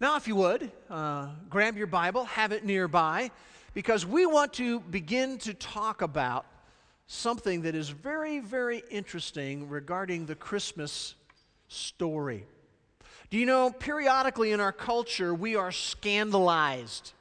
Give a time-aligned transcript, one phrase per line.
[0.00, 3.30] Now, if you would, uh, grab your Bible, have it nearby,
[3.74, 6.46] because we want to begin to talk about
[7.06, 11.16] something that is very, very interesting regarding the Christmas
[11.68, 12.46] story.
[13.28, 17.12] Do you know, periodically in our culture, we are scandalized.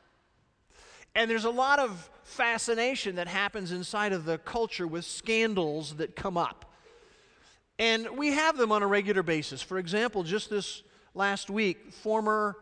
[1.16, 6.16] And there's a lot of fascination that happens inside of the culture with scandals that
[6.16, 6.72] come up.
[7.78, 9.62] And we have them on a regular basis.
[9.62, 10.82] For example, just this
[11.14, 12.56] last week, former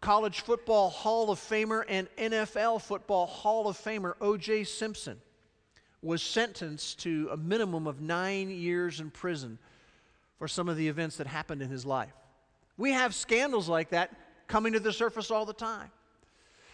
[0.00, 4.64] college football Hall of Famer and NFL football Hall of Famer O.J.
[4.64, 5.20] Simpson
[6.02, 9.58] was sentenced to a minimum of nine years in prison
[10.38, 12.14] for some of the events that happened in his life.
[12.78, 14.10] We have scandals like that
[14.48, 15.90] coming to the surface all the time.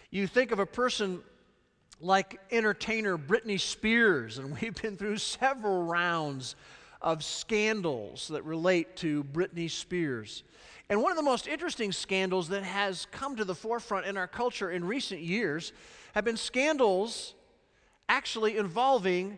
[0.09, 1.21] You think of a person
[1.99, 6.55] like entertainer Britney Spears, and we've been through several rounds
[7.01, 10.43] of scandals that relate to Britney Spears.
[10.89, 14.27] And one of the most interesting scandals that has come to the forefront in our
[14.27, 15.73] culture in recent years
[16.13, 17.33] have been scandals
[18.09, 19.37] actually involving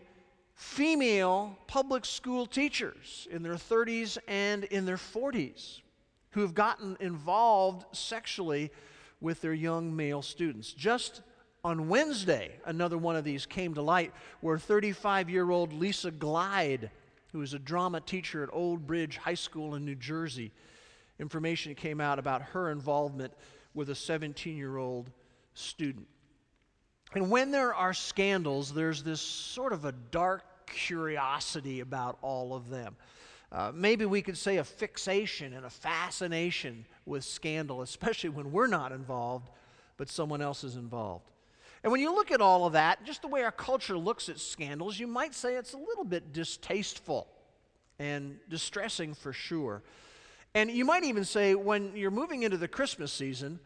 [0.53, 5.79] female public school teachers in their 30s and in their 40s
[6.31, 8.71] who have gotten involved sexually
[9.21, 10.73] with their young male students.
[10.73, 11.21] Just
[11.63, 16.91] on Wednesday, another one of these came to light where 35 year old Lisa Glide,
[17.31, 20.51] who was a drama teacher at Old Bridge High School in New Jersey,
[21.19, 23.33] information came out about her involvement
[23.73, 25.09] with a 17 year old
[25.53, 26.07] student.
[27.13, 32.69] And when there are scandals, there's this sort of a dark curiosity about all of
[32.69, 32.95] them.
[33.51, 38.67] Uh, maybe we could say a fixation and a fascination with scandal, especially when we're
[38.67, 39.49] not involved,
[39.97, 41.25] but someone else is involved.
[41.83, 44.39] And when you look at all of that, just the way our culture looks at
[44.39, 47.27] scandals, you might say it's a little bit distasteful
[47.99, 49.81] and distressing for sure.
[50.53, 53.59] And you might even say when you're moving into the Christmas season,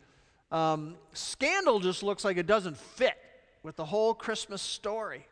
[0.52, 3.18] um, scandal just looks like it doesn't fit
[3.64, 5.26] with the whole Christmas story.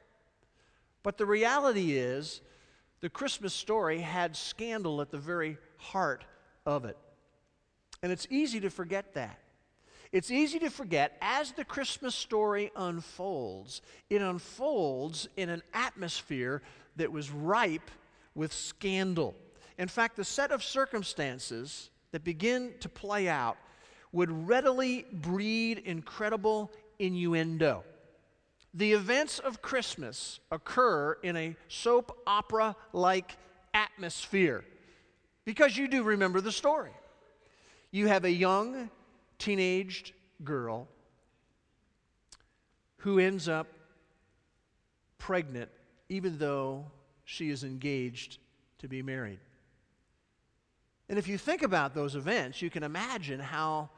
[1.03, 2.41] But the reality is,
[3.01, 6.23] the Christmas story had scandal at the very heart
[6.65, 6.97] of it.
[8.01, 9.39] And it's easy to forget that.
[10.11, 16.61] It's easy to forget as the Christmas story unfolds, it unfolds in an atmosphere
[16.97, 17.89] that was ripe
[18.35, 19.35] with scandal.
[19.77, 23.57] In fact, the set of circumstances that begin to play out
[24.11, 27.83] would readily breed incredible innuendo.
[28.73, 33.37] The events of Christmas occur in a soap opera like
[33.73, 34.63] atmosphere
[35.45, 36.91] because you do remember the story.
[37.91, 38.89] You have a young
[39.41, 40.13] teenaged
[40.43, 40.87] girl
[42.97, 43.67] who ends up
[45.17, 45.69] pregnant
[46.09, 46.85] even though
[47.25, 48.37] she is engaged
[48.77, 49.39] to be married.
[51.09, 53.89] And if you think about those events, you can imagine how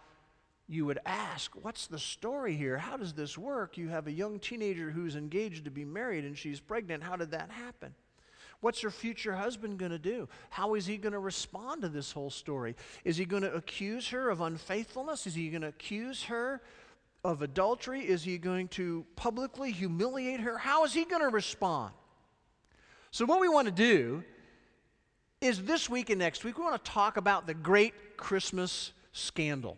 [0.69, 2.77] you would ask, What's the story here?
[2.77, 3.77] How does this work?
[3.77, 7.03] You have a young teenager who's engaged to be married and she's pregnant.
[7.03, 7.93] How did that happen?
[8.63, 10.29] What's her future husband going to do?
[10.49, 12.77] How is he going to respond to this whole story?
[13.03, 15.27] Is he going to accuse her of unfaithfulness?
[15.27, 16.61] Is he going to accuse her
[17.25, 18.07] of adultery?
[18.07, 20.57] Is he going to publicly humiliate her?
[20.57, 21.93] How is he going to respond?
[23.11, 24.23] So, what we want to do
[25.41, 29.77] is this week and next week, we want to talk about the great Christmas scandal.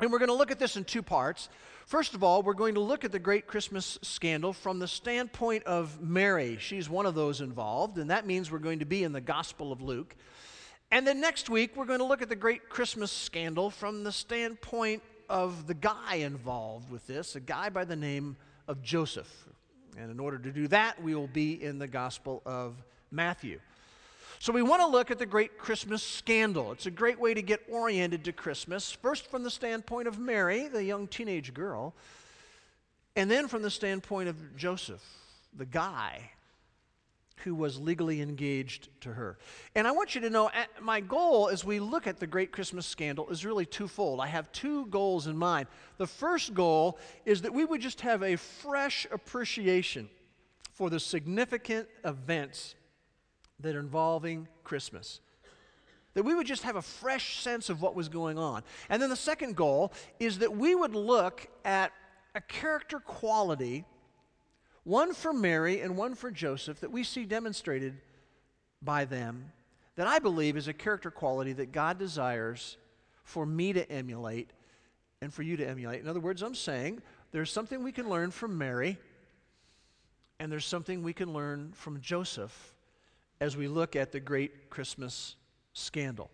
[0.00, 1.48] And we're going to look at this in two parts.
[1.86, 5.64] First of all, we're going to look at the great Christmas scandal from the standpoint
[5.64, 6.56] of Mary.
[6.60, 9.72] She's one of those involved, and that means we're going to be in the Gospel
[9.72, 10.14] of Luke.
[10.92, 14.12] And then next week, we're going to look at the great Christmas scandal from the
[14.12, 18.36] standpoint of the guy involved with this, a guy by the name
[18.68, 19.48] of Joseph.
[19.98, 22.76] And in order to do that, we will be in the Gospel of
[23.10, 23.58] Matthew.
[24.40, 26.70] So, we want to look at the great Christmas scandal.
[26.72, 30.68] It's a great way to get oriented to Christmas, first from the standpoint of Mary,
[30.68, 31.94] the young teenage girl,
[33.16, 35.02] and then from the standpoint of Joseph,
[35.56, 36.30] the guy
[37.44, 39.38] who was legally engaged to her.
[39.74, 42.52] And I want you to know uh, my goal as we look at the great
[42.52, 44.20] Christmas scandal is really twofold.
[44.20, 45.66] I have two goals in mind.
[45.96, 50.08] The first goal is that we would just have a fresh appreciation
[50.72, 52.74] for the significant events
[53.60, 55.20] that are involving Christmas.
[56.14, 58.62] That we would just have a fresh sense of what was going on.
[58.88, 61.92] And then the second goal is that we would look at
[62.34, 63.84] a character quality,
[64.84, 68.00] one for Mary and one for Joseph, that we see demonstrated
[68.82, 69.52] by them,
[69.96, 72.76] that I believe is a character quality that God desires
[73.24, 74.50] for me to emulate
[75.20, 76.00] and for you to emulate.
[76.00, 77.02] In other words, I'm saying
[77.32, 78.98] there's something we can learn from Mary,
[80.38, 82.74] and there's something we can learn from Joseph
[83.40, 85.36] as we look at the great Christmas
[85.72, 86.30] scandal.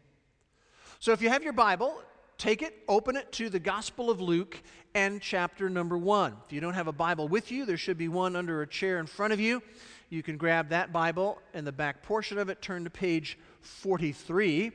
[0.98, 2.00] So if you have your Bible,
[2.38, 4.62] take it, open it to the Gospel of Luke
[4.94, 6.36] and chapter number one.
[6.46, 8.98] If you don't have a Bible with you, there should be one under a chair
[8.98, 9.62] in front of you.
[10.08, 14.72] You can grab that Bible and the back portion of it, turn to page 43,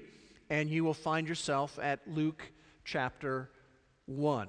[0.49, 2.43] and you will find yourself at Luke
[2.83, 3.49] chapter
[4.05, 4.47] 1.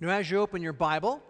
[0.00, 1.22] Now, as you open your Bible,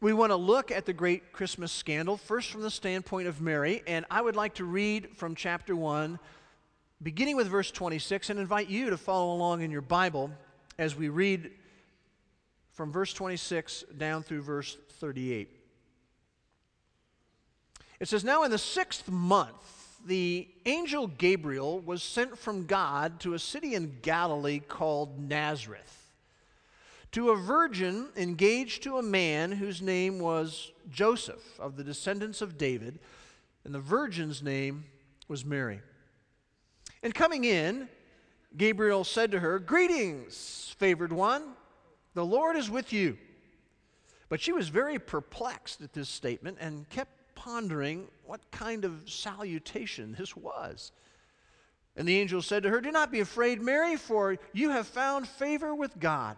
[0.00, 3.82] we want to look at the great Christmas scandal, first from the standpoint of Mary,
[3.86, 6.18] and I would like to read from chapter 1,
[7.02, 10.30] beginning with verse 26, and invite you to follow along in your Bible
[10.78, 11.50] as we read
[12.72, 15.50] from verse 26 down through verse 38.
[18.00, 23.34] It says, Now in the sixth month, the angel Gabriel was sent from God to
[23.34, 25.99] a city in Galilee called Nazareth
[27.12, 32.56] to a virgin engaged to a man whose name was Joseph of the descendants of
[32.56, 32.98] David,
[33.64, 34.84] and the virgin's name
[35.28, 35.80] was Mary.
[37.02, 37.88] And coming in,
[38.56, 41.42] Gabriel said to her, Greetings, favored one,
[42.14, 43.16] the Lord is with you.
[44.28, 50.14] But she was very perplexed at this statement and kept pondering what kind of salutation
[50.16, 50.92] this was.
[51.96, 55.26] And the angel said to her, Do not be afraid, Mary, for you have found
[55.26, 56.36] favor with God.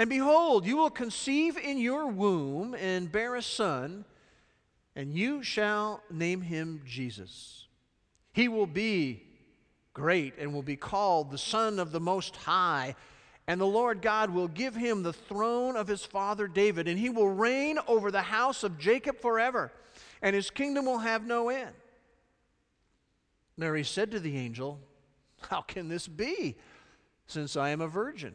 [0.00, 4.06] And behold, you will conceive in your womb and bear a son,
[4.96, 7.66] and you shall name him Jesus.
[8.32, 9.22] He will be
[9.92, 12.96] great and will be called the Son of the Most High.
[13.46, 17.10] And the Lord God will give him the throne of his father David, and he
[17.10, 19.70] will reign over the house of Jacob forever,
[20.22, 21.74] and his kingdom will have no end.
[23.54, 24.80] Mary said to the angel,
[25.50, 26.56] How can this be,
[27.26, 28.34] since I am a virgin?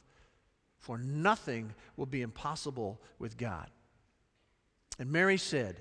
[0.81, 3.69] for nothing will be impossible with God.
[4.99, 5.77] And Mary said,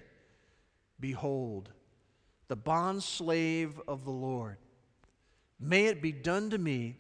[1.01, 1.71] Behold,
[2.49, 4.59] the bondslave of the Lord.
[5.59, 6.99] May it be done to me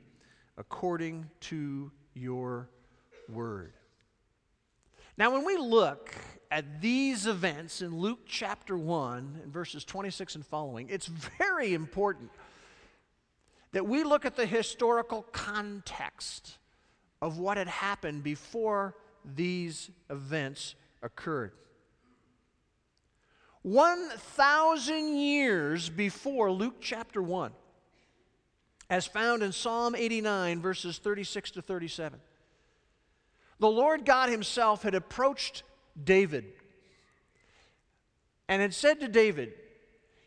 [0.56, 2.70] according to your
[3.28, 3.74] word.
[5.16, 6.14] Now, when we look
[6.50, 11.06] at these events in Luke chapter 1, in verses 26 and following, it's
[11.38, 12.30] very important
[13.72, 16.56] that we look at the historical context
[17.22, 18.94] of what had happened before
[19.24, 21.52] these events occurred.
[23.62, 27.52] 1,000 years before Luke chapter 1,
[28.88, 32.18] as found in Psalm 89, verses 36 to 37,
[33.58, 35.62] the Lord God Himself had approached
[36.02, 36.46] David
[38.48, 39.52] and had said to David,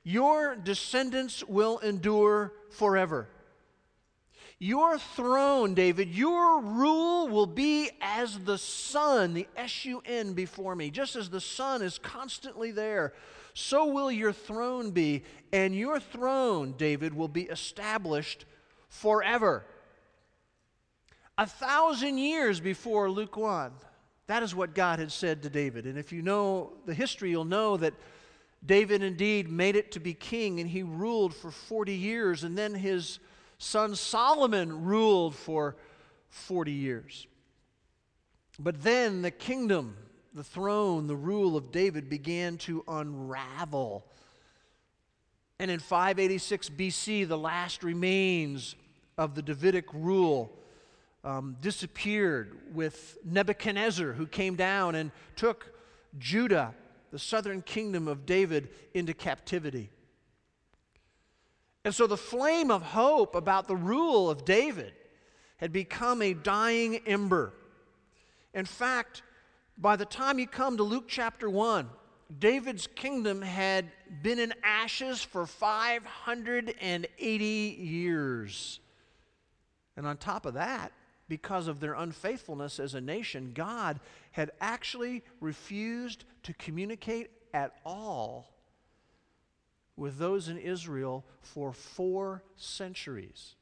[0.04, 3.28] Your descendants will endure forever.
[4.64, 10.74] Your throne, David, your rule will be as the sun, the S U N before
[10.74, 10.90] me.
[10.90, 13.12] Just as the sun is constantly there,
[13.54, 15.26] so will your throne be.
[15.52, 18.46] And your throne, David, will be established
[18.88, 19.66] forever.
[21.38, 23.70] A thousand years before Luke 1.
[24.28, 25.86] That is what God had said to David.
[25.86, 27.96] And if you know the history, you'll know that
[28.66, 32.46] David indeed made it to be king and he ruled for 40 years.
[32.46, 33.20] And then his
[33.64, 35.76] son Solomon ruled for
[36.30, 37.28] 40 years.
[38.60, 39.96] But then the kingdom,
[40.34, 44.06] the throne, the rule of David began to unravel.
[45.60, 48.76] And in 586 BC, the last remains
[49.18, 50.52] of the Davidic rule
[51.24, 55.74] um, disappeared with Nebuchadnezzar, who came down and took
[56.20, 56.76] Judah,
[57.12, 59.90] the southern kingdom of David, into captivity.
[61.86, 64.94] And so the flame of hope about the rule of David
[65.58, 67.54] had become a dying ember.
[68.54, 69.22] In fact,
[69.78, 71.90] by the time you come to Luke chapter 1,
[72.40, 78.80] David's kingdom had been in ashes for 580 years.
[79.96, 80.92] And on top of that,
[81.28, 84.00] because of their unfaithfulness as a nation, God
[84.32, 88.53] had actually refused to communicate at all
[89.96, 93.56] with those in Israel for four centuries.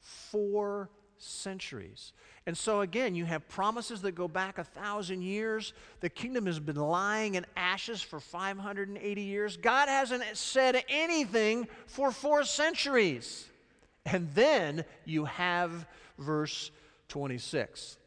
[0.00, 2.12] Four centuries.
[2.46, 5.74] And so, again, you have promises that go back a thousand years.
[6.00, 9.56] The kingdom has been lying in ashes for 580 years.
[9.56, 13.46] God hasn't said anything for four centuries.
[14.06, 15.86] And then you have
[16.18, 16.70] verse
[17.08, 17.98] 26.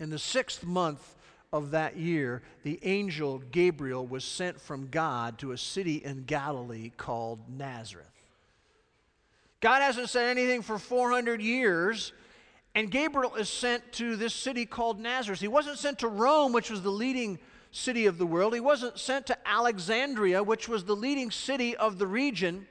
[0.00, 1.14] In the sixth month
[1.54, 6.90] of that year, the angel Gabriel was sent from God to a city in Galilee
[6.96, 8.10] called Nazareth.
[9.60, 12.12] God hasn't said anything for 400 years,
[12.74, 15.40] and Gabriel is sent to this city called Nazareth.
[15.40, 17.38] He wasn't sent to Rome, which was the leading
[17.70, 18.52] city of the world.
[18.52, 22.66] He wasn't sent to Alexandria, which was the leading city of the region.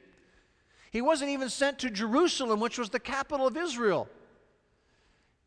[0.92, 4.10] He wasn't even sent to Jerusalem, which was the capital of Israel.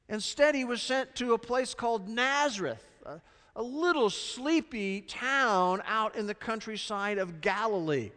[0.08, 3.20] Instead, he was sent to a place called Nazareth, a,
[3.54, 8.10] a little sleepy town out in the countryside of Galilee.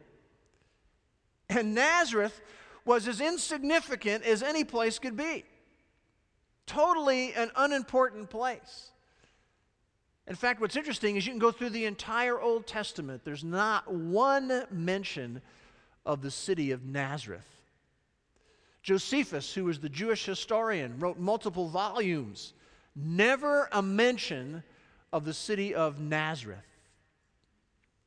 [1.50, 2.42] And Nazareth
[2.86, 5.46] was as insignificant as any place could be.
[6.66, 8.92] Totally an unimportant place.
[10.28, 13.92] In fact, what's interesting is you can go through the entire Old Testament, there's not
[13.92, 15.42] one mention
[16.06, 17.48] of the city of Nazareth.
[18.84, 22.54] Josephus, who was the Jewish historian, wrote multiple volumes,
[22.96, 24.64] never a mention
[25.12, 26.60] of the city of Nazareth.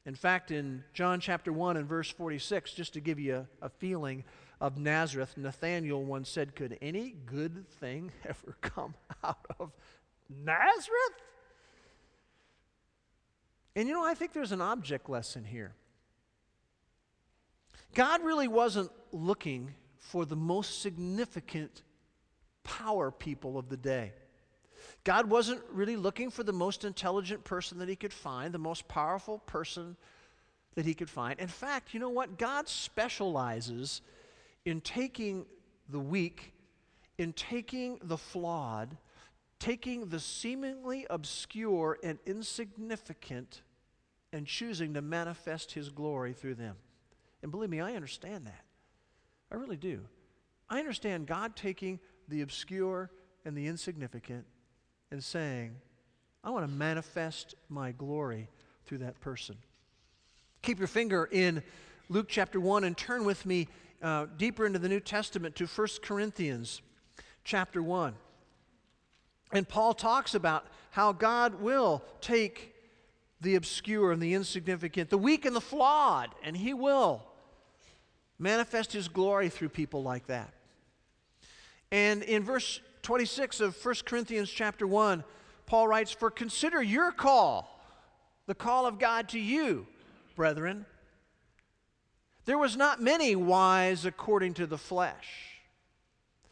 [0.05, 3.69] In fact, in John chapter 1 and verse 46, just to give you a, a
[3.69, 4.25] feeling
[4.61, 9.71] of Nazareth, Nathanael once said, Could any good thing ever come out of
[10.29, 11.23] Nazareth?
[13.75, 15.73] And you know, I think there's an object lesson here.
[17.95, 21.83] God really wasn't looking for the most significant
[22.65, 24.13] power people of the day.
[25.05, 28.87] God wasn't really looking for the most intelligent person that he could find, the most
[28.87, 29.97] powerful person
[30.75, 31.41] that he could find.
[31.41, 32.39] In fact, you know what?
[32.39, 34.01] God specializes
[34.65, 35.45] in taking
[35.89, 36.53] the weak,
[37.19, 38.97] in taking the flawed,
[39.59, 43.63] taking the seemingly obscure and insignificant,
[44.33, 46.77] and choosing to manifest his glory through them.
[47.43, 48.65] And believe me, I understand that.
[49.51, 50.01] I really do.
[50.71, 53.11] I understand God taking the obscure
[53.45, 54.47] and the insignificant
[55.13, 55.77] and saying,
[56.43, 58.49] I want to manifest my glory
[58.87, 59.57] through that person.
[60.63, 61.63] Keep your finger in
[62.09, 63.69] Luke chapter 1 and turn with me
[64.03, 66.81] uh, deeper into the New Testament to 1 Corinthians
[67.45, 68.15] chapter 1.
[69.53, 72.75] And Paul talks about how God will take
[73.43, 77.23] the obscure and the insignificant, the weak and the flawed, and He will
[78.39, 80.55] manifest His glory through people like that.
[81.91, 85.25] And in verse 26 of 1 Corinthians chapter 1,
[85.67, 87.81] Paul writes, For consider your call,
[88.47, 89.87] the call of God to you,
[90.37, 90.87] brethren.
[92.45, 95.61] There was not many wise according to the flesh.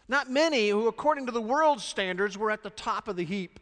[0.09, 3.61] Not many who, according to the world's standards, were at the top of the heap.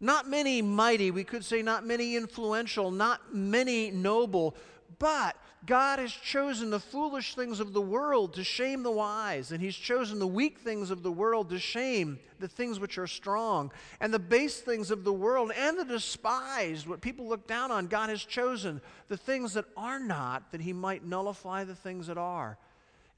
[0.00, 4.56] Not many mighty, we could say not many influential, not many noble,
[4.98, 5.36] but
[5.66, 9.76] God has chosen the foolish things of the world to shame the wise, and He's
[9.76, 14.12] chosen the weak things of the world to shame the things which are strong, and
[14.12, 17.88] the base things of the world and the despised, what people look down on.
[17.88, 22.18] God has chosen the things that are not, that He might nullify the things that
[22.18, 22.56] are.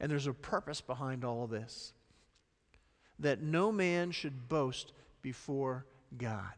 [0.01, 1.93] And there's a purpose behind all of this
[3.21, 5.87] that no man should boast before
[6.19, 6.53] God.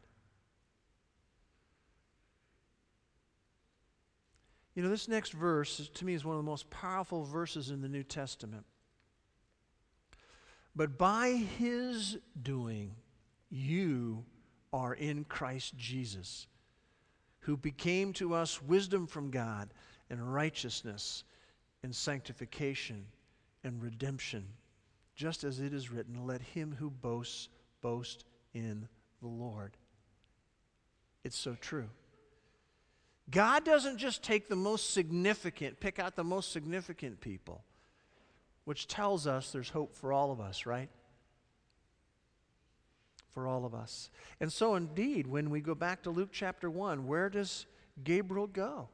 [4.75, 7.81] You know, this next verse to me is one of the most powerful verses in
[7.81, 8.65] the New Testament.
[10.75, 12.97] But by his doing,
[13.51, 14.25] you
[14.73, 16.49] are in Christ Jesus,
[17.41, 19.73] who became to us wisdom from God
[20.11, 21.23] and righteousness
[21.85, 23.07] and sanctification
[23.63, 24.47] and redemption.
[25.15, 27.49] Just as it is written, let him who boasts
[27.81, 28.89] boast in
[29.21, 29.77] the Lord.
[31.23, 31.89] It's so true.
[33.31, 37.65] God doesn't just take the most significant, pick out the most significant people,
[38.65, 40.91] which tells us there's hope for all of us, right?
[43.33, 44.11] For all of us.
[44.41, 47.67] And so, indeed, when we go back to Luke chapter 1, where does
[48.03, 48.89] Gabriel go?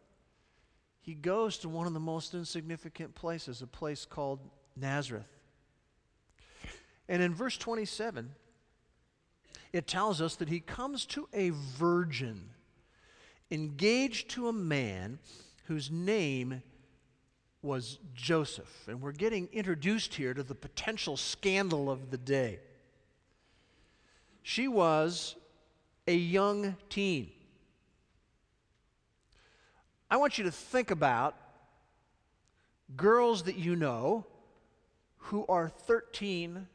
[1.01, 4.39] He goes to one of the most insignificant places, a place called
[4.77, 5.27] Nazareth.
[7.09, 8.31] And in verse 27,
[9.73, 12.51] it tells us that he comes to a virgin
[13.51, 15.19] engaged to a man
[15.65, 16.63] whose name
[17.63, 18.89] was Joseph.
[18.89, 22.61] And we're getting introduced here to the potential scandal of the day.
[24.43, 25.37] She was
[26.07, 27.31] a young teen.
[30.11, 31.37] I want you to think about
[32.97, 34.27] girls that you know
[35.19, 36.67] who are 13,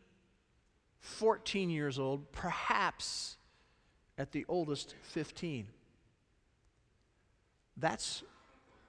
[1.00, 3.36] 14 years old, perhaps
[4.17, 5.67] at the oldest 15.
[7.77, 8.24] That's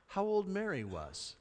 [0.06, 1.34] how old Mary was.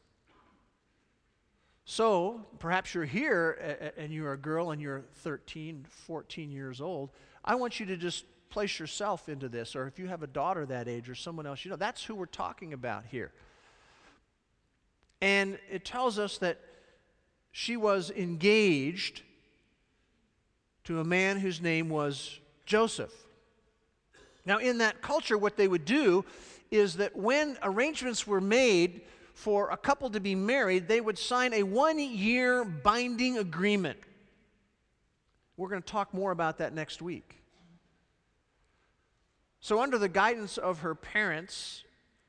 [1.85, 7.11] So, perhaps you're here and you're a girl and you're 13, 14 years old.
[7.43, 10.65] I want you to just place yourself into this, or if you have a daughter
[10.65, 13.31] that age or someone else, you know, that's who we're talking about here.
[15.21, 16.59] And it tells us that
[17.51, 19.21] she was engaged
[20.85, 23.13] to a man whose name was Joseph.
[24.45, 26.25] Now, in that culture, what they would do
[26.75, 29.01] is that when arrangements were made
[29.33, 33.99] for a couple to be married, they would sign a one year binding agreement.
[35.57, 37.35] We're going to talk more about that next week.
[39.59, 41.83] So, under the guidance of her parents,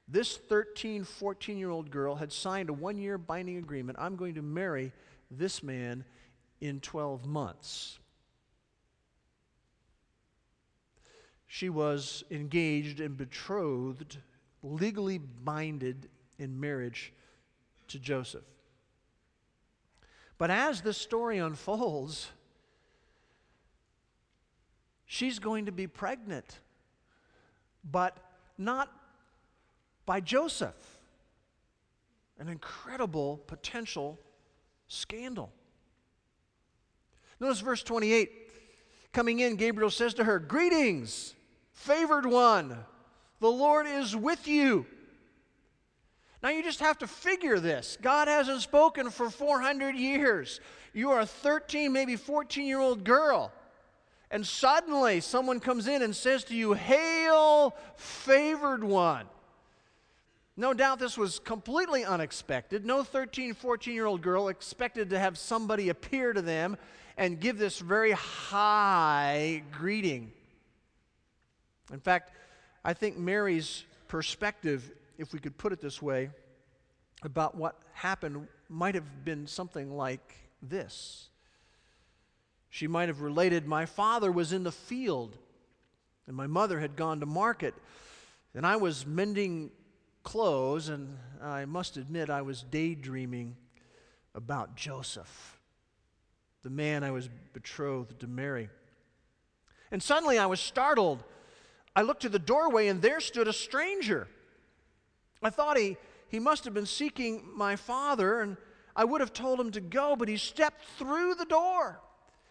[0.09, 3.99] this 13, 14 year old girl had signed a one year binding agreement.
[4.01, 4.93] I'm going to marry
[5.31, 6.05] this man
[6.61, 7.99] in 12 months.
[11.47, 14.19] She was engaged and betrothed,
[14.67, 16.09] legally binded
[16.39, 17.13] in marriage
[17.89, 18.45] to Joseph.
[20.39, 22.29] But as this story unfolds,
[25.07, 26.61] she's going to be pregnant,
[27.91, 28.17] but
[28.59, 28.91] not
[30.05, 30.75] by Joseph.
[32.39, 34.19] An incredible potential
[34.89, 35.51] scandal.
[37.41, 38.31] Notice verse 28.
[39.13, 41.35] Coming in, Gabriel says to her, Greetings,
[41.73, 42.77] favored one,
[43.41, 44.87] the Lord is with you.
[46.43, 47.99] Now you just have to figure this.
[48.01, 50.61] God hasn't spoken for 400 years.
[50.93, 53.53] You are a 13, maybe 14 year old girl.
[54.31, 59.27] And suddenly someone comes in and says to you, Hail, favored one.
[60.57, 62.87] No doubt this was completely unexpected.
[62.87, 66.77] No 13, 14 year old girl expected to have somebody appear to them
[67.17, 70.33] and give this very high greeting.
[71.93, 72.33] In fact,
[72.87, 76.31] I think Mary's perspective, if we could put it this way,
[77.25, 81.29] about what happened might have been something like this.
[82.71, 85.37] She might have related, My father was in the field,
[86.29, 87.75] and my mother had gone to market,
[88.55, 89.73] and I was mending
[90.23, 93.57] clothes, and I must admit I was daydreaming
[94.33, 95.59] about Joseph,
[96.63, 98.71] the man I was betrothed to marry.
[99.91, 101.25] And suddenly I was startled.
[101.97, 104.29] I looked to the doorway, and there stood a stranger.
[105.43, 105.97] I thought he,
[106.29, 108.57] he must have been seeking my father, and
[108.95, 112.01] I would have told him to go, but he stepped through the door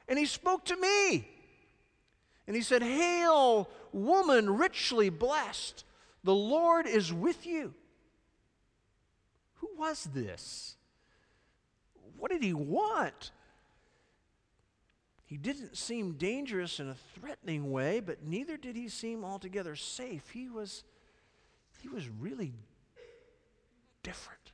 [0.08, 1.28] and he spoke to me.
[2.48, 5.84] And he said, Hail, woman richly blessed.
[6.24, 7.74] The Lord is with you.
[9.56, 10.76] Who was this?
[12.18, 13.32] What did he want?
[15.26, 20.30] He didn't seem dangerous in a threatening way, but neither did he seem altogether safe.
[20.30, 20.84] He was,
[21.82, 22.54] he was really
[24.04, 24.52] different.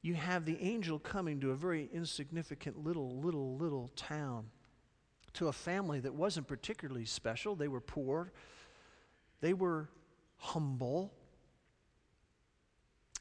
[0.00, 4.46] You have the angel coming to a very insignificant little, little, little town
[5.34, 7.54] to a family that wasn't particularly special.
[7.54, 8.32] They were poor,
[9.42, 9.90] they were
[10.38, 11.12] humble.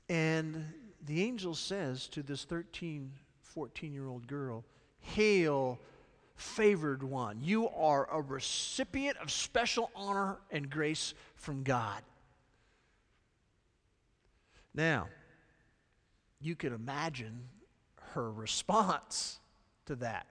[0.08, 0.64] And
[1.06, 3.12] the angel says to this 13,
[3.58, 4.64] 14 year old girl,
[5.00, 5.80] Hail,
[6.36, 7.40] favored one.
[7.42, 12.04] You are a recipient of special honor and grace from God.
[14.76, 15.08] Now,
[16.40, 17.46] you can imagine
[18.14, 19.40] her response
[19.88, 20.28] to that.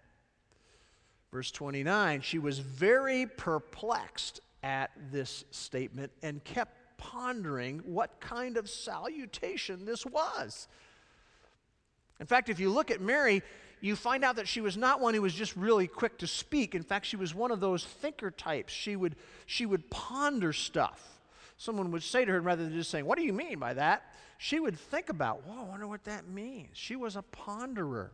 [1.32, 8.70] Verse 29 she was very perplexed at this statement and kept pondering what kind of
[8.70, 10.68] salutation this was.
[12.20, 13.42] In fact, if you look at Mary,
[13.80, 16.74] you find out that she was not one who was just really quick to speak.
[16.74, 18.72] In fact, she was one of those thinker types.
[18.72, 21.20] She would, she would ponder stuff.
[21.58, 24.12] Someone would say to her, rather than just saying, What do you mean by that?
[24.38, 26.70] She would think about, Whoa, I wonder what that means.
[26.72, 28.10] She was a ponderer.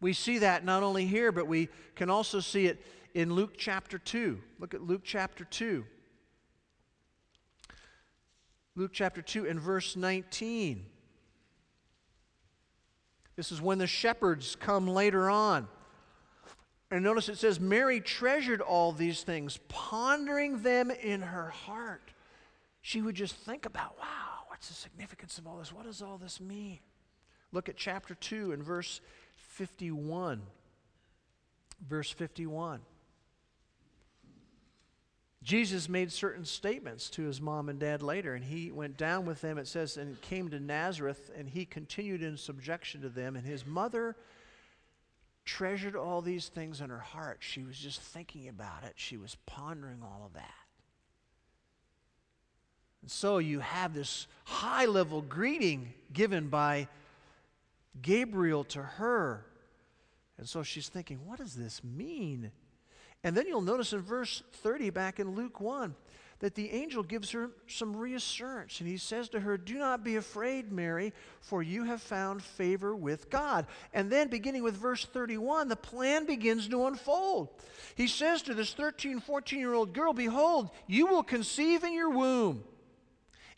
[0.00, 3.98] We see that not only here, but we can also see it in Luke chapter
[3.98, 4.38] 2.
[4.58, 5.84] Look at Luke chapter 2.
[8.76, 10.84] Luke chapter 2 and verse 19.
[13.36, 15.68] This is when the shepherds come later on.
[16.90, 22.12] And notice it says, Mary treasured all these things, pondering them in her heart.
[22.82, 25.72] She would just think about, wow, what's the significance of all this?
[25.72, 26.78] What does all this mean?
[27.50, 29.00] Look at chapter 2 and verse
[29.36, 30.42] 51.
[31.88, 32.80] Verse 51.
[35.44, 39.42] Jesus made certain statements to his mom and dad later, and he went down with
[39.42, 43.36] them, it says, and came to Nazareth, and he continued in subjection to them.
[43.36, 44.16] And his mother
[45.44, 47.38] treasured all these things in her heart.
[47.40, 50.50] She was just thinking about it, she was pondering all of that.
[53.02, 56.88] And so you have this high level greeting given by
[58.00, 59.44] Gabriel to her.
[60.38, 62.50] And so she's thinking, what does this mean?
[63.24, 65.94] And then you'll notice in verse 30 back in Luke 1
[66.40, 68.80] that the angel gives her some reassurance.
[68.80, 72.94] And he says to her, Do not be afraid, Mary, for you have found favor
[72.94, 73.66] with God.
[73.94, 77.48] And then, beginning with verse 31, the plan begins to unfold.
[77.94, 82.10] He says to this 13, 14 year old girl, Behold, you will conceive in your
[82.10, 82.62] womb,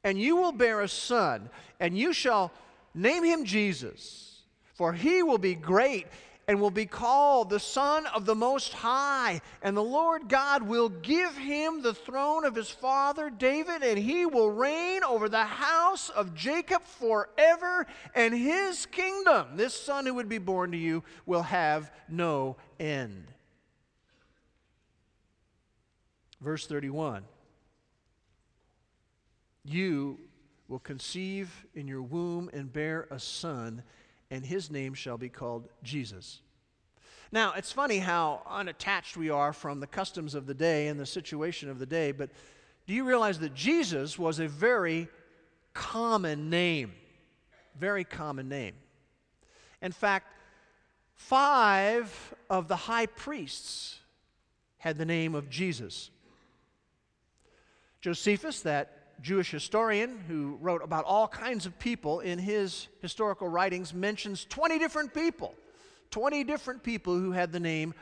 [0.04, 1.50] and you will bear a son,
[1.80, 2.52] and you shall
[2.94, 4.42] name him Jesus,
[4.74, 6.06] for he will be great
[6.48, 9.40] and will be called the Son of the Most High.
[9.62, 14.26] And the Lord God will give him the throne of his father David, and he
[14.26, 20.28] will reign over the house of Jacob forever, and his kingdom, this son who would
[20.28, 23.26] be born to you, will have no end.
[26.40, 27.24] Verse 31
[29.64, 30.20] You
[30.68, 33.82] will conceive in your womb and bear a son
[34.30, 36.40] and his name shall be called Jesus.
[37.32, 41.06] Now, it's funny how unattached we are from the customs of the day and the
[41.06, 42.30] situation of the day, but
[42.86, 45.08] do you realize that Jesus was a very
[45.74, 46.92] common name?
[47.78, 48.74] Very common name.
[49.82, 50.32] In fact,
[51.14, 53.98] five of the high priests
[54.78, 56.10] had the name of Jesus.
[58.00, 63.94] Josephus, that Jewish historian who wrote about all kinds of people in his historical writings
[63.94, 65.54] mentions 20 different people,
[66.10, 67.94] 20 different people who had the name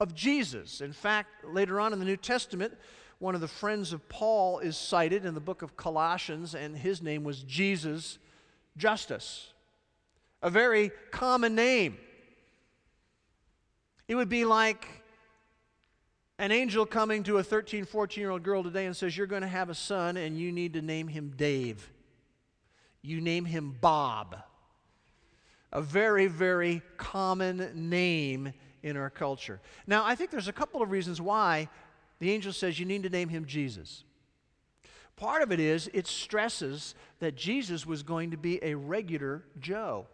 [0.00, 0.80] of Jesus.
[0.80, 2.76] In fact, later on in the New Testament,
[3.18, 7.02] one of the friends of Paul is cited in the book of Colossians, and his
[7.02, 8.18] name was Jesus
[8.76, 9.52] Justus,
[10.40, 11.98] a very common name.
[14.06, 14.86] It would be like
[16.38, 19.42] an angel coming to a 13, 14 year old girl today and says, You're going
[19.42, 21.90] to have a son and you need to name him Dave.
[23.02, 24.36] You name him Bob.
[25.72, 29.60] A very, very common name in our culture.
[29.86, 31.68] Now, I think there's a couple of reasons why
[32.20, 34.04] the angel says you need to name him Jesus.
[35.16, 40.06] Part of it is it stresses that Jesus was going to be a regular Joe.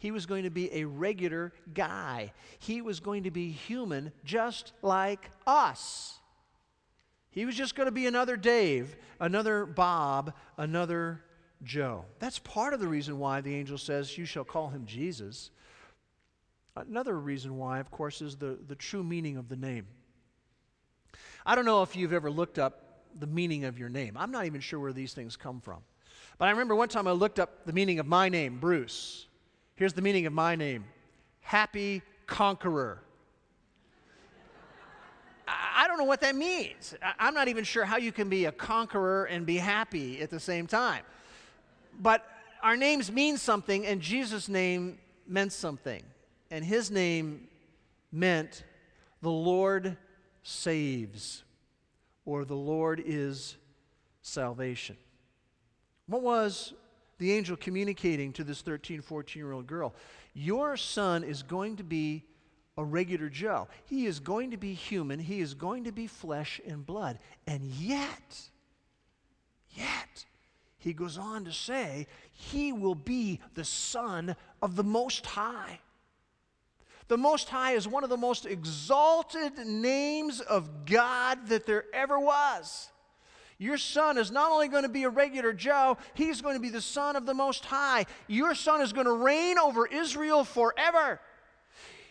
[0.00, 2.32] He was going to be a regular guy.
[2.58, 6.18] He was going to be human just like us.
[7.30, 11.20] He was just going to be another Dave, another Bob, another
[11.62, 12.06] Joe.
[12.18, 15.50] That's part of the reason why the angel says, You shall call him Jesus.
[16.74, 19.86] Another reason why, of course, is the, the true meaning of the name.
[21.44, 24.16] I don't know if you've ever looked up the meaning of your name.
[24.16, 25.80] I'm not even sure where these things come from.
[26.38, 29.26] But I remember one time I looked up the meaning of my name, Bruce.
[29.80, 30.84] Here's the meaning of my name
[31.40, 33.00] Happy Conqueror.
[35.48, 36.94] I don't know what that means.
[37.18, 40.38] I'm not even sure how you can be a conqueror and be happy at the
[40.38, 41.02] same time.
[41.98, 42.26] But
[42.62, 46.02] our names mean something, and Jesus' name meant something.
[46.50, 47.48] And his name
[48.12, 48.64] meant
[49.22, 49.96] the Lord
[50.42, 51.42] saves,
[52.26, 53.56] or the Lord is
[54.20, 54.98] salvation.
[56.06, 56.74] What was
[57.20, 59.94] the angel communicating to this 13, 14 year old girl,
[60.32, 62.24] Your son is going to be
[62.78, 63.68] a regular Joe.
[63.84, 67.18] He is going to be human, he is going to be flesh and blood.
[67.46, 68.40] And yet,
[69.76, 70.24] yet,
[70.78, 75.78] he goes on to say, He will be the Son of the Most High.
[77.08, 82.18] The Most High is one of the most exalted names of God that there ever
[82.18, 82.88] was.
[83.60, 86.70] Your son is not only going to be a regular Joe, he's going to be
[86.70, 88.06] the son of the Most High.
[88.26, 91.20] Your son is going to reign over Israel forever.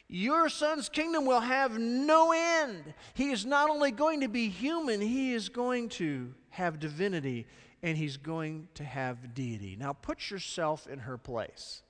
[0.08, 2.94] Your son's kingdom will have no end.
[3.16, 7.48] He is not only going to be human, he is going to have divinity
[7.82, 9.76] and he's going to have deity.
[9.76, 11.82] Now put yourself in her place.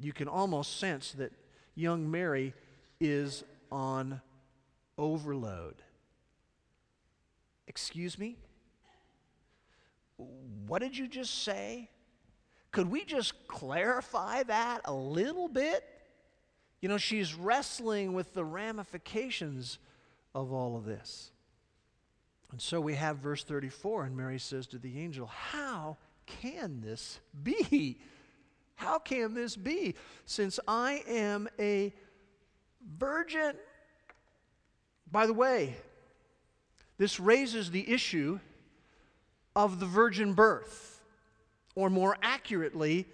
[0.00, 1.30] You can almost sense that
[1.76, 2.54] young Mary
[2.98, 4.20] is on
[4.98, 5.76] overload.
[7.66, 8.36] Excuse me?
[10.66, 11.90] What did you just say?
[12.70, 15.84] Could we just clarify that a little bit?
[16.80, 19.78] You know, she's wrestling with the ramifications
[20.34, 21.30] of all of this.
[22.50, 25.96] And so we have verse 34, and Mary says to the angel, How
[26.26, 27.98] can this be?
[28.76, 29.94] How can this be?
[30.26, 31.92] Since I am a
[32.98, 33.54] virgin.
[35.10, 35.76] By the way,
[37.04, 38.40] this raises the issue
[39.54, 41.02] of the virgin birth,
[41.74, 43.06] or more accurately,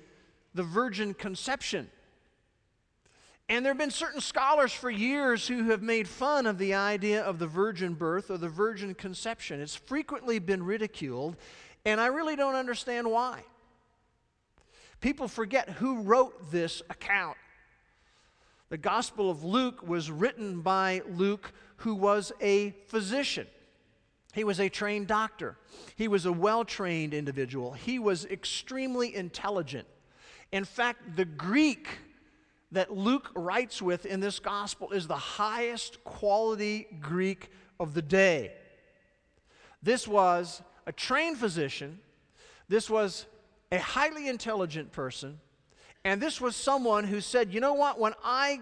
[0.54, 1.90] the virgin conception.
[3.48, 7.20] And there have been certain scholars for years who have made fun of the idea
[7.20, 9.60] of the virgin birth or the virgin conception.
[9.60, 11.34] It's frequently been ridiculed,
[11.84, 13.42] and I really don't understand why.
[15.00, 17.36] People forget who wrote this account.
[18.68, 23.48] The Gospel of Luke was written by Luke, who was a physician.
[24.32, 25.56] He was a trained doctor.
[25.96, 27.72] He was a well trained individual.
[27.72, 29.88] He was extremely intelligent.
[30.52, 31.88] In fact, the Greek
[32.72, 38.52] that Luke writes with in this gospel is the highest quality Greek of the day.
[39.82, 42.00] This was a trained physician,
[42.68, 43.26] this was
[43.72, 45.40] a highly intelligent person,
[46.04, 47.98] and this was someone who said, You know what?
[47.98, 48.60] When I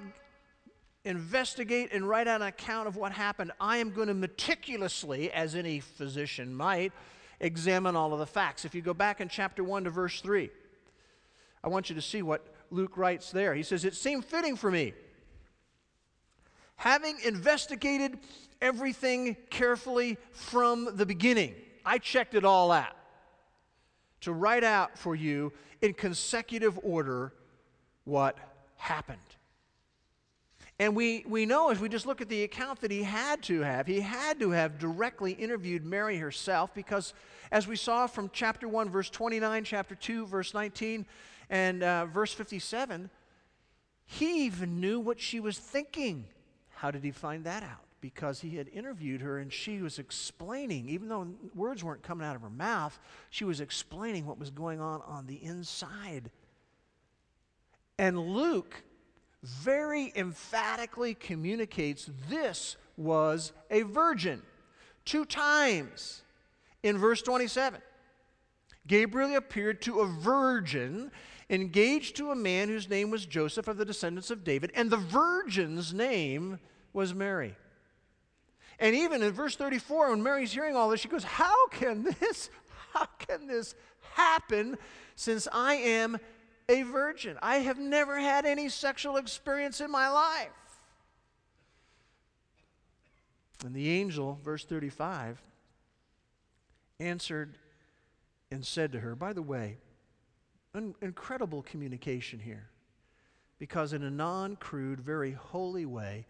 [1.08, 5.54] investigate and write out an account of what happened, I am going to meticulously, as
[5.54, 6.92] any physician might,
[7.40, 8.64] examine all of the facts.
[8.64, 10.50] If you go back in chapter 1 to verse 3,
[11.64, 13.54] I want you to see what Luke writes there.
[13.54, 14.92] He says, It seemed fitting for me,
[16.76, 18.18] having investigated
[18.60, 21.54] everything carefully from the beginning,
[21.86, 22.96] I checked it all out,
[24.20, 27.32] to write out for you in consecutive order
[28.04, 28.36] what
[28.76, 29.18] happened.
[30.80, 33.62] And we, we know as we just look at the account that he had to
[33.62, 37.14] have, he had to have directly interviewed Mary herself because,
[37.50, 41.04] as we saw from chapter 1, verse 29, chapter 2, verse 19,
[41.50, 43.10] and uh, verse 57,
[44.04, 46.26] he even knew what she was thinking.
[46.76, 47.84] How did he find that out?
[48.00, 52.36] Because he had interviewed her and she was explaining, even though words weren't coming out
[52.36, 52.96] of her mouth,
[53.30, 56.30] she was explaining what was going on on the inside.
[57.98, 58.84] And Luke
[59.42, 64.42] very emphatically communicates this was a virgin.
[65.04, 66.22] Two times
[66.82, 67.80] in verse 27,
[68.86, 71.10] Gabriel appeared to a virgin
[71.50, 74.96] engaged to a man whose name was Joseph of the descendants of David, and the
[74.96, 76.58] virgin's name
[76.92, 77.54] was Mary.
[78.78, 82.50] And even in verse 34, when Mary's hearing all this, she goes, How can this,
[82.92, 83.74] how can this
[84.12, 84.76] happen
[85.16, 86.18] since I am
[86.68, 87.38] a virgin.
[87.42, 90.48] I have never had any sexual experience in my life.
[93.64, 95.40] And the angel, verse 35,
[97.00, 97.56] answered
[98.50, 99.78] and said to her, By the way,
[100.74, 102.68] un- incredible communication here.
[103.58, 106.26] Because in a non crude, very holy way,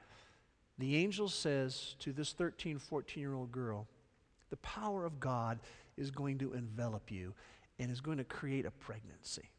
[0.79, 3.87] the angel says to this 13, 14 year old girl,
[4.49, 5.59] The power of God
[5.99, 7.35] is going to envelop you
[7.79, 9.51] and is going to create a pregnancy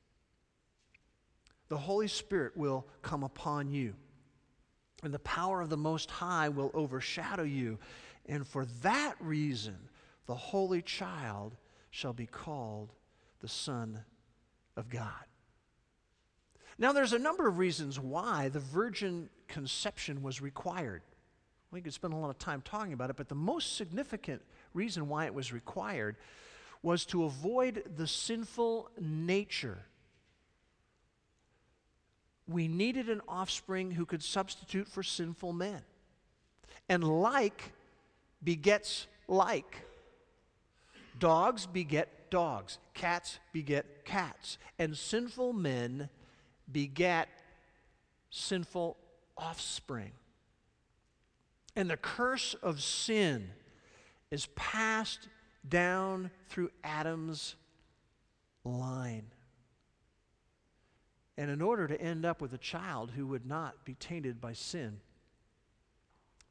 [1.70, 3.94] the Holy Spirit will come upon you.
[5.04, 7.80] And the power of the Most High will overshadow you.
[8.26, 9.78] And for that reason,
[10.26, 11.56] the Holy Child
[11.92, 12.92] shall be called
[13.40, 14.04] the Son
[14.76, 15.14] of God.
[16.78, 21.02] Now, there's a number of reasons why the virgin conception was required.
[21.72, 24.42] We could spend a lot of time talking about it, but the most significant
[24.74, 26.16] reason why it was required
[26.82, 29.84] was to avoid the sinful nature
[32.50, 35.82] we needed an offspring who could substitute for sinful men.
[36.90, 37.72] And like
[38.44, 39.86] begets like.
[41.20, 46.10] Dogs beget dogs, cats beget cats, and sinful men
[46.72, 47.28] beget
[48.30, 48.98] sinful
[49.38, 50.12] offspring.
[51.76, 53.50] And the curse of sin
[54.32, 55.28] is passed
[55.68, 57.56] down through Adam's
[58.64, 59.26] line.
[61.40, 64.52] And in order to end up with a child who would not be tainted by
[64.52, 65.00] sin,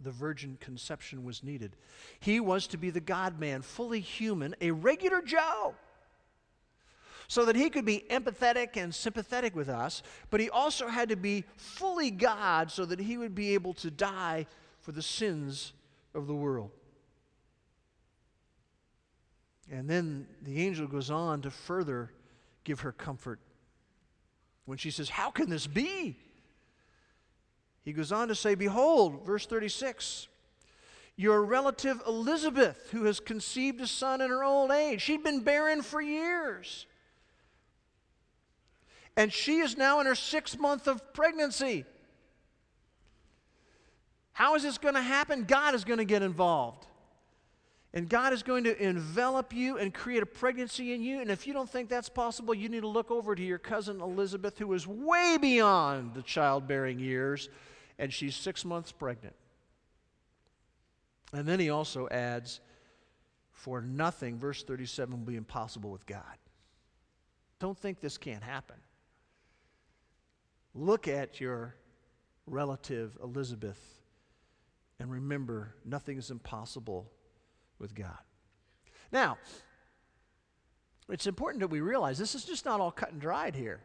[0.01, 1.77] the virgin conception was needed.
[2.21, 5.75] He was to be the God man, fully human, a regular Joe,
[7.27, 11.17] so that he could be empathetic and sympathetic with us, but he also had to
[11.17, 14.47] be fully God so that he would be able to die
[14.81, 15.75] for the sins
[16.15, 16.71] of the world.
[19.71, 22.11] And then the angel goes on to further
[22.65, 23.39] give her comfort
[24.69, 26.15] when she says, How can this be?
[27.87, 30.29] He goes on to say, Behold, verse 36,
[31.17, 35.81] your relative Elizabeth, who has conceived a son in her old age, she'd been barren
[35.81, 36.85] for years.
[39.17, 41.87] And she is now in her sixth month of pregnancy.
[44.33, 45.45] How is this going to happen?
[45.45, 46.87] God is going to get involved.
[47.95, 51.21] And God is going to envelop you and create a pregnancy in you.
[51.21, 54.01] And if you don't think that's possible, you need to look over to your cousin
[54.01, 57.49] Elizabeth, who is way beyond the childbearing years,
[57.99, 59.35] and she's six months pregnant.
[61.33, 62.61] And then he also adds,
[63.53, 66.23] For nothing, verse 37, will be impossible with God.
[67.59, 68.77] Don't think this can't happen.
[70.75, 71.75] Look at your
[72.47, 73.81] relative, Elizabeth.
[75.01, 77.11] And remember, nothing is impossible
[77.79, 78.19] with God.
[79.13, 79.39] Now,
[81.09, 83.81] it's important that we realize this is just not all cut and dried here.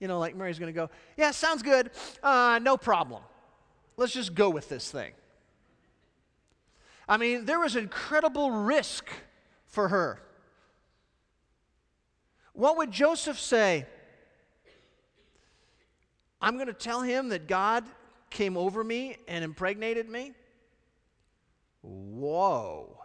[0.00, 1.90] You know, like Mary's going to go, Yeah, sounds good.
[2.22, 3.22] Uh, no problem.
[3.96, 5.12] Let's just go with this thing.
[7.08, 9.08] I mean, there was incredible risk
[9.66, 10.20] for her.
[12.52, 13.86] What would Joseph say?
[16.40, 17.84] I'm going to tell him that God
[18.30, 20.32] came over me and impregnated me?
[21.82, 22.97] Whoa.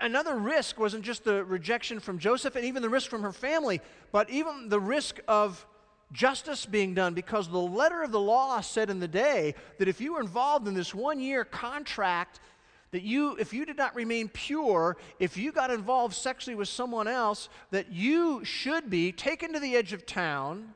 [0.00, 3.82] Another risk wasn't just the rejection from Joseph and even the risk from her family,
[4.12, 5.66] but even the risk of
[6.12, 10.00] justice being done because the letter of the law said in the day that if
[10.00, 12.40] you were involved in this one year contract,
[12.92, 17.08] that you, if you did not remain pure, if you got involved sexually with someone
[17.08, 20.72] else, that you should be taken to the edge of town,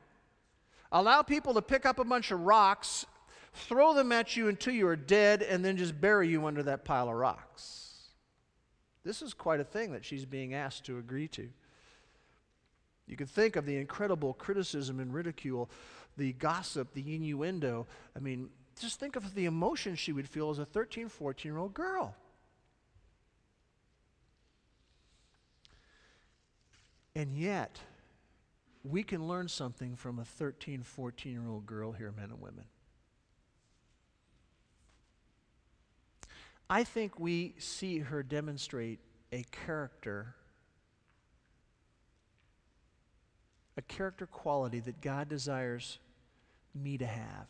[0.91, 3.05] allow people to pick up a bunch of rocks,
[3.53, 6.85] throw them at you until you are dead, and then just bury you under that
[6.85, 7.88] pile of rocks.
[9.03, 11.49] This is quite a thing that she's being asked to agree to.
[13.07, 15.69] You can think of the incredible criticism and ridicule,
[16.15, 17.87] the gossip, the innuendo.
[18.15, 21.57] I mean, just think of the emotion she would feel as a 13, 14 year
[21.57, 22.15] old girl.
[27.15, 27.79] And yet,
[28.83, 32.65] we can learn something from a 13, 14 year old girl here, men and women.
[36.69, 38.99] I think we see her demonstrate
[39.31, 40.35] a character,
[43.75, 45.97] a character quality that God desires
[46.75, 47.47] me to have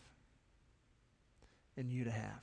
[1.75, 2.41] and you to have.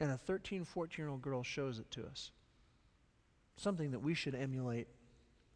[0.00, 2.32] And a 13, 14 year old girl shows it to us.
[3.56, 4.88] Something that we should emulate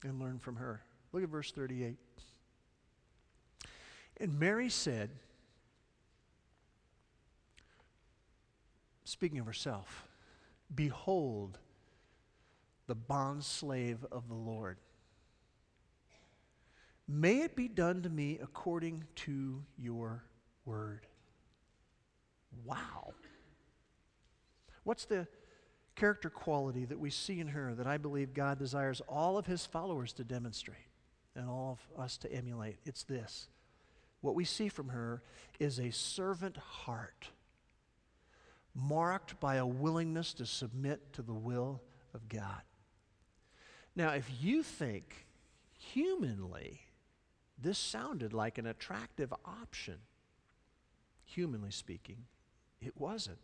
[0.05, 0.83] and learn from her.
[1.13, 1.97] Look at verse 38.
[4.19, 5.11] And Mary said,
[9.07, 10.07] speaking of herself,
[10.75, 11.59] Behold,
[12.87, 14.79] the bondslave of the Lord.
[17.09, 20.25] May it be done to me according to your
[20.65, 21.07] word.
[22.65, 23.13] Wow.
[24.83, 25.29] What's the
[25.95, 29.65] character quality that we see in her that I believe God desires all of his
[29.65, 30.79] followers to demonstrate
[31.37, 32.79] and all of us to emulate?
[32.85, 33.49] It's this.
[34.21, 35.23] What we see from her
[35.61, 37.29] is a servant heart
[38.77, 41.81] marked by a willingness to submit to the will
[42.13, 42.63] of God.
[43.95, 45.27] Now, if you think
[45.79, 46.81] humanly
[47.59, 49.97] this sounded like an attractive option,
[51.25, 52.19] humanly speaking,
[52.83, 53.39] it wasn't.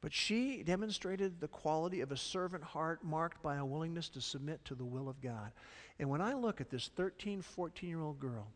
[0.00, 4.64] But she demonstrated the quality of a servant heart marked by a willingness to submit
[4.66, 5.50] to the will of God.
[5.98, 8.48] And when I look at this 13, 14 year old girl,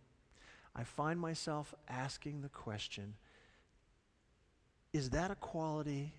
[0.76, 3.14] I find myself asking the question
[4.98, 6.12] is that a quality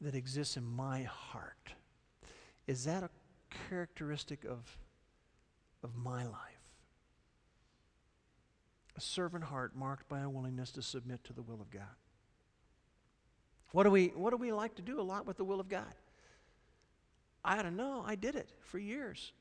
[0.00, 1.74] that exists in my heart?
[2.68, 3.10] Is that a
[3.68, 4.78] characteristic of,
[5.82, 6.62] of my life?
[8.96, 11.96] A servant heart marked by a willingness to submit to the will of God.
[13.72, 15.68] What do we, what do we like to do a lot with the will of
[15.68, 15.94] God?
[17.44, 18.04] I don't know.
[18.06, 19.32] I did it for years.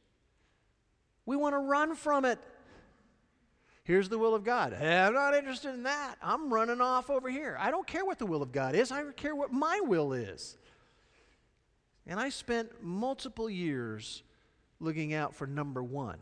[1.27, 2.39] We want to run from it.
[3.89, 4.75] Here's the will of God.
[4.77, 6.17] Hey, I'm not interested in that.
[6.21, 7.57] I'm running off over here.
[7.59, 10.59] I don't care what the will of God is, I care what my will is.
[12.05, 14.21] And I spent multiple years
[14.79, 16.19] looking out for number one.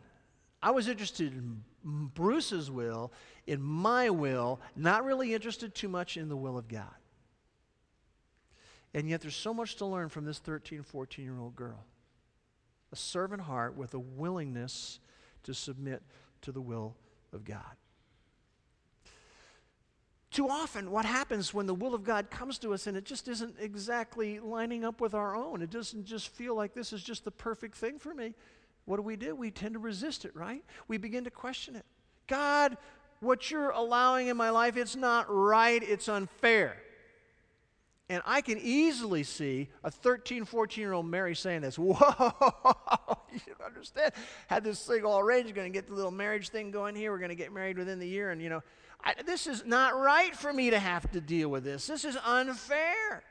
[0.64, 3.12] I was interested in Bruce's will,
[3.48, 6.96] in my will, not really interested too much in the will of God.
[8.94, 11.84] And yet there's so much to learn from this 13, 14 year old girl.
[12.94, 15.02] A servant heart with a willingness
[15.44, 16.02] to submit
[16.44, 16.96] to the will
[17.38, 17.78] of God.
[20.30, 23.30] Too often, what happens when the will of God comes to us and it just
[23.30, 27.24] isn't exactly lining up with our own, it doesn't just feel like this is just
[27.24, 28.36] the perfect thing for me.
[28.86, 29.36] What do we do?
[29.36, 30.64] We tend to resist it, right?
[30.88, 31.86] We begin to question it.
[32.28, 32.78] God,
[33.22, 36.78] what you're allowing in my life, it's not right, it's unfair.
[38.10, 41.78] And I can easily see a 13, 14 year old Mary saying this.
[41.80, 41.94] Whoa,
[43.34, 44.14] you don't understand.
[44.48, 47.12] Had this thing all arranged, going to get the little marriage thing going here.
[47.12, 48.32] We're going to get married within the year.
[48.32, 48.64] And, you know,
[49.04, 51.88] I, this is not right for me to have to deal with this.
[51.88, 53.24] This is unfair.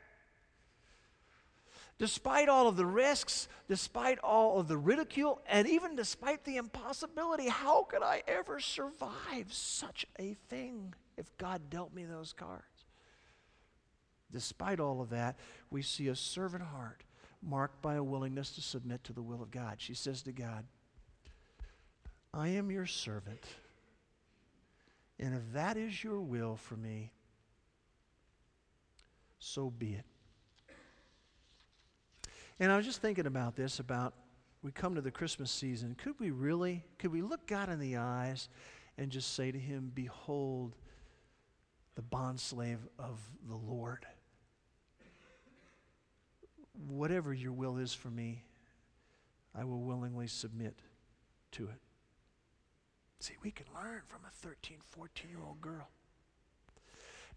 [1.98, 7.48] Despite all of the risks, despite all of the ridicule, and even despite the impossibility,
[7.48, 12.75] how could I ever survive such a thing if God dealt me those cards?
[14.32, 15.36] Despite all of that,
[15.70, 17.04] we see a servant heart
[17.42, 19.76] marked by a willingness to submit to the will of God.
[19.78, 20.64] She says to God,
[22.34, 23.42] I am your servant.
[25.18, 27.12] And if that is your will for me,
[29.38, 30.04] so be it.
[32.58, 34.14] And I was just thinking about this about
[34.62, 35.94] we come to the Christmas season.
[35.94, 38.48] Could we really, could we look God in the eyes
[38.98, 40.74] and just say to him, Behold,
[41.94, 44.06] the bondslave of the Lord?
[46.88, 48.44] Whatever your will is for me,
[49.54, 50.78] I will willingly submit
[51.52, 51.80] to it.
[53.20, 55.88] See, we can learn from a 13, 14 year old girl.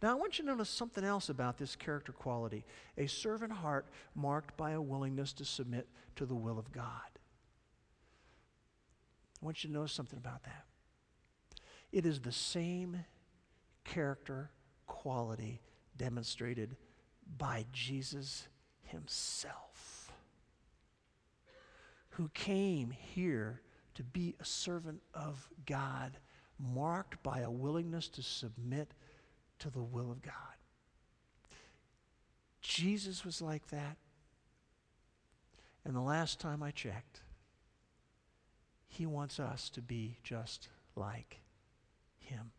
[0.02, 2.66] Now, I want you to notice something else about this character quality
[2.98, 3.86] a servant heart
[4.16, 6.86] marked by a willingness to submit to the will of God.
[9.42, 10.66] I want you to notice something about that.
[11.92, 13.06] It is the same
[13.84, 14.52] character
[14.86, 15.62] quality
[15.98, 16.76] demonstrated
[17.38, 18.48] by Jesus
[18.92, 20.12] himself,
[22.12, 23.62] who came here
[23.96, 26.18] to be a servant of God,
[26.58, 28.94] marked by a willingness to submit
[29.60, 30.34] to the will of God.
[32.62, 33.98] Jesus was like that.
[35.86, 37.22] And the last time I checked,
[38.88, 41.42] he wants us to be just like
[42.20, 42.52] him.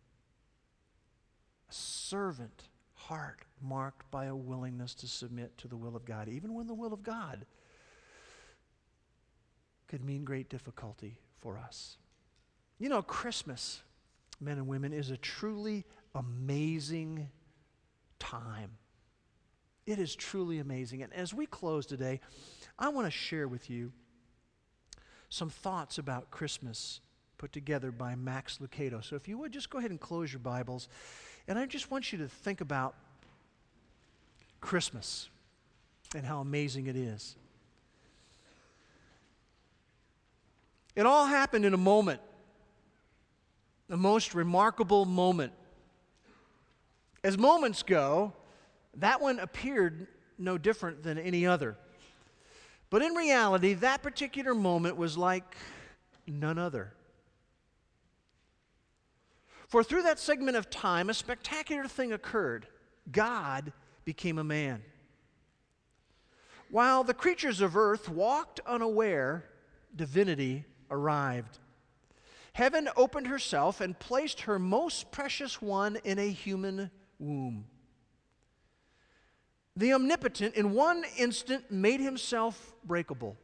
[1.68, 2.70] A servant
[3.11, 6.74] heart marked by a willingness to submit to the will of God, even when the
[6.74, 7.44] will of God
[9.88, 11.96] could mean great difficulty for us.
[12.78, 13.82] You know, Christmas,
[14.40, 15.84] men and women, is a truly
[16.14, 17.28] amazing
[18.20, 18.70] time.
[19.86, 21.02] It is truly amazing.
[21.02, 22.20] And as we close today,
[22.78, 23.90] I want to share with you
[25.30, 27.00] some thoughts about Christmas
[27.38, 29.02] put together by Max Lucado.
[29.02, 30.88] So if you would just go ahead and close your Bibles,
[31.51, 32.94] and I just want you to think about
[34.61, 35.28] Christmas
[36.14, 37.34] and how amazing it is.
[40.94, 42.20] It all happened in a moment,
[43.88, 45.53] the most remarkable moment.
[47.24, 48.32] As moments go,
[48.98, 50.07] that one appeared
[50.38, 51.76] no different than any other.
[52.90, 55.57] But in reality, that particular moment was like
[56.28, 56.92] none other.
[59.71, 62.66] For through that segment of time, a spectacular thing occurred
[63.11, 63.73] God
[64.05, 64.83] became a man.
[66.71, 69.45] While the creatures of earth walked unaware,
[69.95, 71.61] divinity arrived.
[72.53, 76.91] Heaven opened herself and placed her most precious one in a human
[77.21, 77.66] womb.
[79.77, 83.37] The omnipotent, in one instant, made himself breakable.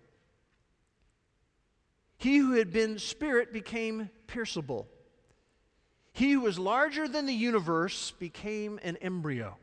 [2.18, 4.86] He who had been spirit became pierceable.
[6.16, 9.58] He who was larger than the universe became an embryo.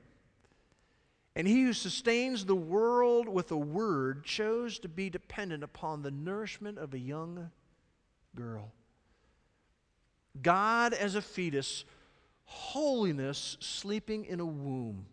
[1.36, 6.12] And he who sustains the world with a word chose to be dependent upon the
[6.12, 7.50] nourishment of a young
[8.36, 8.72] girl.
[10.44, 11.86] God as a fetus,
[12.46, 15.08] holiness sleeping in a womb,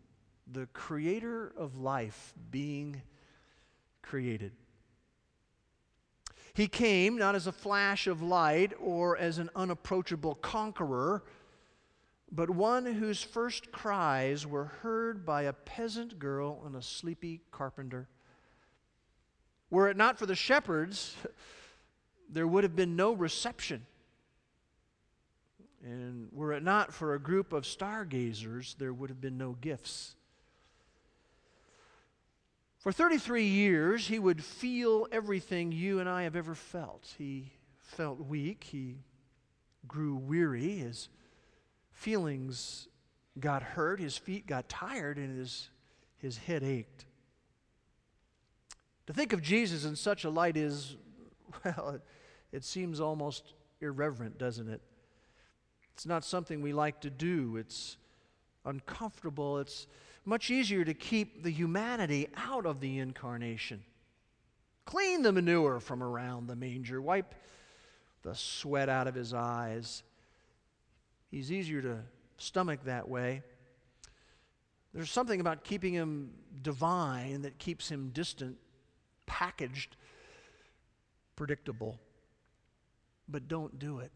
[0.47, 3.01] the creator of life being
[4.03, 4.53] created.
[6.53, 11.23] He came not as a flash of light or as an unapproachable conqueror,
[12.33, 18.09] but one whose first cries were heard by a peasant girl and a sleepy carpenter.
[19.71, 21.15] Were it not for the shepherds,
[22.29, 23.87] there would have been no reception.
[25.83, 30.15] And were it not for a group of stargazers, there would have been no gifts.
[32.81, 37.15] For 33 years, he would feel everything you and I have ever felt.
[37.19, 38.97] He felt weak, he
[39.87, 41.11] grew weary, his
[41.93, 42.89] feelings
[43.39, 45.69] got hurt, his feet got tired, and his,
[46.17, 47.05] his head ached.
[49.09, 50.97] To think of Jesus in such a light is,
[51.65, 52.03] well, it,
[52.51, 53.53] it seems almost
[53.83, 54.81] irreverent, doesn't it?
[55.93, 57.59] It's not something we like to do.
[57.59, 57.99] It's
[58.65, 59.59] uncomfortable.
[59.59, 59.87] It's
[60.25, 63.83] much easier to keep the humanity out of the incarnation.
[64.85, 67.35] Clean the manure from around the manger, wipe
[68.23, 70.03] the sweat out of his eyes.
[71.31, 71.99] He's easier to
[72.39, 73.43] stomach that way.
[74.93, 78.57] There's something about keeping him divine that keeps him distant,
[79.27, 79.97] packaged,
[81.37, 81.99] predictable.
[83.29, 84.11] But don't do it.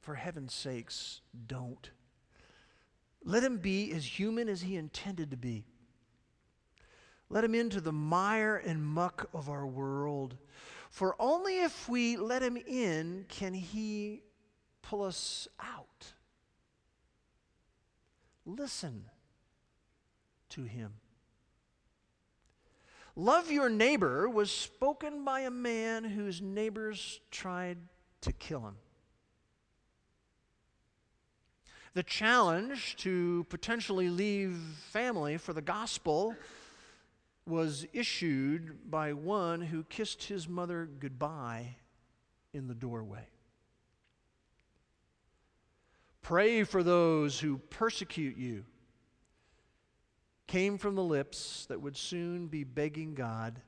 [0.00, 1.90] For heaven's sakes, don't.
[3.24, 5.64] Let him be as human as he intended to be.
[7.28, 10.36] Let him into the mire and muck of our world.
[10.90, 14.22] For only if we let him in can he
[14.82, 16.12] pull us out.
[18.44, 19.06] Listen
[20.50, 20.94] to him.
[23.16, 27.78] Love your neighbor was spoken by a man whose neighbors tried
[28.20, 28.76] to kill him.
[31.96, 34.54] The challenge to potentially leave
[34.90, 36.36] family for the gospel
[37.46, 41.76] was issued by one who kissed his mother goodbye
[42.52, 43.26] in the doorway.
[46.20, 48.66] Pray for those who persecute you
[50.46, 53.62] came from the lips that would soon be begging God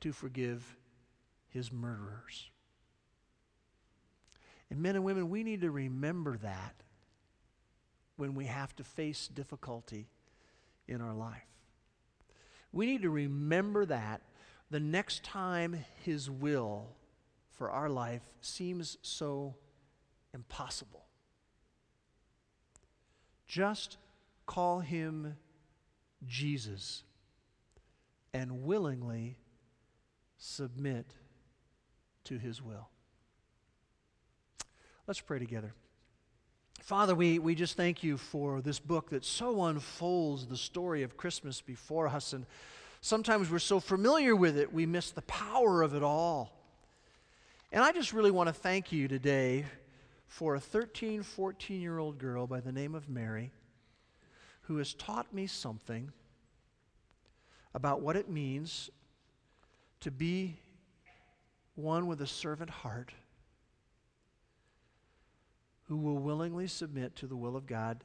[0.00, 0.76] to forgive
[1.48, 2.50] his murderers.
[4.68, 6.83] And men and women, we need to remember that
[8.16, 10.08] when we have to face difficulty
[10.86, 11.46] in our life.
[12.72, 14.22] We need to remember that
[14.70, 16.88] the next time His will
[17.50, 19.54] for our life seems so
[20.32, 21.04] impossible.
[23.46, 23.96] Just
[24.46, 25.36] call Him
[26.26, 27.04] Jesus
[28.32, 29.38] and willingly
[30.36, 31.06] submit
[32.24, 32.88] to His will.
[35.06, 35.74] Let's pray together.
[36.80, 41.16] Father, we, we just thank you for this book that so unfolds the story of
[41.16, 42.32] Christmas before us.
[42.32, 42.44] And
[43.00, 46.52] sometimes we're so familiar with it, we miss the power of it all.
[47.72, 49.64] And I just really want to thank you today
[50.26, 53.50] for a 13, 14 year old girl by the name of Mary
[54.62, 56.10] who has taught me something
[57.74, 58.90] about what it means
[60.00, 60.56] to be
[61.74, 63.12] one with a servant heart
[65.88, 68.02] who will willingly submit to the will of God,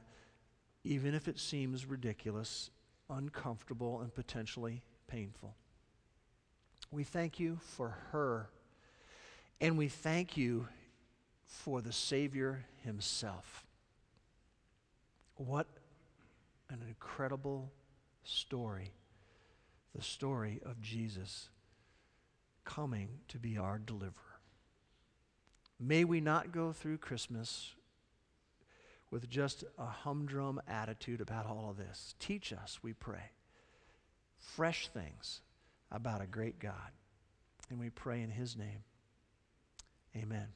[0.84, 2.70] even if it seems ridiculous,
[3.08, 5.54] uncomfortable, and potentially painful.
[6.90, 8.50] We thank you for her,
[9.60, 10.68] and we thank you
[11.46, 13.66] for the Savior himself.
[15.36, 15.66] What
[16.68, 17.70] an incredible
[18.24, 18.92] story!
[19.94, 21.48] The story of Jesus
[22.64, 24.29] coming to be our deliverer.
[25.80, 27.72] May we not go through Christmas
[29.10, 32.14] with just a humdrum attitude about all of this.
[32.20, 33.32] Teach us, we pray,
[34.38, 35.40] fresh things
[35.90, 36.92] about a great God.
[37.70, 38.84] And we pray in His name.
[40.14, 40.48] Amen.